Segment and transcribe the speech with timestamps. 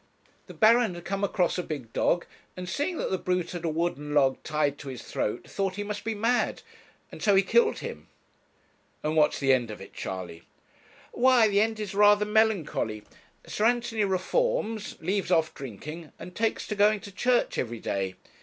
[0.47, 2.25] The Baron had come across a big dog,
[2.57, 5.83] and seeing that the brute had a wooden log tied to his throat, thought he
[5.83, 6.63] must be mad,
[7.11, 8.07] and so he killed him.'
[9.03, 10.41] 'And what's the end of it, Charley?'
[11.11, 13.03] 'Why, the end is rather melancholy.
[13.45, 18.15] Sir Anthony reforms, leaves off drinking, and takes to going to church everyday.